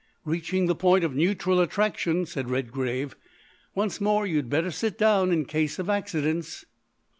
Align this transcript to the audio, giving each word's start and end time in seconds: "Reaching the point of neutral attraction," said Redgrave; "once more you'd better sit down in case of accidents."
"Reaching 0.25 0.65
the 0.65 0.73
point 0.73 1.03
of 1.03 1.13
neutral 1.13 1.61
attraction," 1.61 2.25
said 2.25 2.49
Redgrave; 2.49 3.15
"once 3.75 4.01
more 4.01 4.25
you'd 4.25 4.49
better 4.49 4.71
sit 4.71 4.97
down 4.97 5.31
in 5.31 5.45
case 5.45 5.77
of 5.77 5.91
accidents." 5.91 6.65